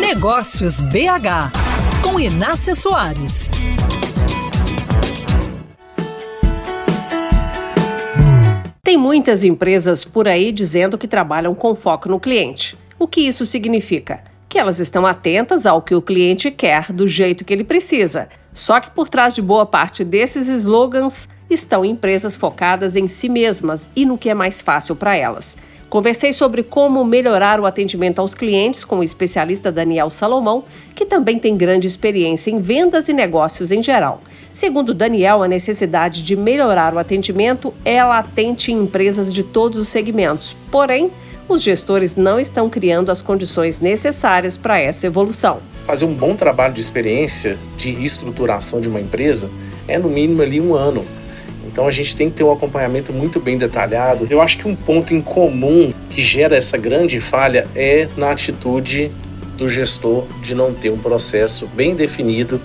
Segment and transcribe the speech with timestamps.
[0.00, 1.52] Negócios BH,
[2.02, 3.50] com Inácia Soares.
[8.82, 12.78] Tem muitas empresas por aí dizendo que trabalham com foco no cliente.
[12.98, 14.22] O que isso significa?
[14.48, 18.28] Que elas estão atentas ao que o cliente quer do jeito que ele precisa.
[18.52, 23.90] Só que por trás de boa parte desses slogans estão empresas focadas em si mesmas
[23.96, 25.56] e no que é mais fácil para elas.
[25.88, 30.64] Conversei sobre como melhorar o atendimento aos clientes com o especialista Daniel Salomão,
[30.94, 34.20] que também tem grande experiência em vendas e negócios em geral.
[34.52, 39.88] Segundo Daniel, a necessidade de melhorar o atendimento é latente em empresas de todos os
[39.88, 40.54] segmentos.
[40.70, 41.10] Porém,
[41.48, 45.60] os gestores não estão criando as condições necessárias para essa evolução.
[45.86, 49.48] Fazer um bom trabalho de experiência de estruturação de uma empresa
[49.86, 51.06] é no mínimo ali um ano
[51.70, 54.26] então a gente tem que ter um acompanhamento muito bem detalhado.
[54.30, 59.12] Eu acho que um ponto em comum que gera essa grande falha é na atitude
[59.56, 62.60] do gestor de não ter um processo bem definido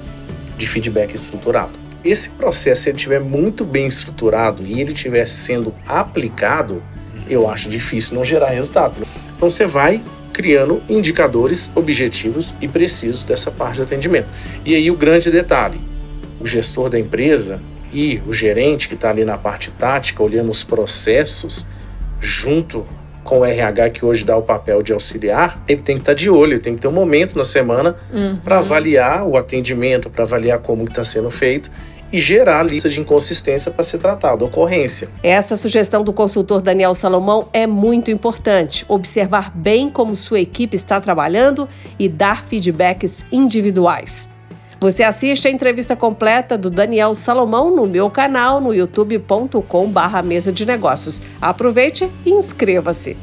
[0.58, 1.72] de feedback estruturado.
[2.04, 6.84] Esse processo, se ele estiver muito bem estruturado e ele estiver sendo aplicado,
[7.30, 8.96] eu acho difícil não gerar resultado.
[9.36, 14.28] Então você vai criando indicadores objetivos e precisos dessa parte de atendimento.
[14.66, 15.80] E aí o grande detalhe,
[16.40, 17.62] o gestor da empresa,
[17.94, 21.66] e o gerente que está ali na parte tática, olhando os processos,
[22.20, 22.86] junto
[23.24, 26.16] com o RH que hoje dá o papel de auxiliar, ele tem que estar tá
[26.16, 28.38] de olho, tem que ter um momento na semana uhum.
[28.44, 31.72] para avaliar o atendimento, para avaliar como está sendo feito
[32.12, 35.10] e gerar a lista de inconsistência para ser tratado, ocorrência.
[35.24, 38.86] Essa sugestão do consultor Daniel Salomão é muito importante.
[38.88, 44.30] Observar bem como sua equipe está trabalhando e dar feedbacks individuais.
[44.84, 51.22] Você assiste a entrevista completa do Daniel Salomão no meu canal no youtube.com/mesa de negócios.
[51.40, 53.16] Aproveite e inscreva-se.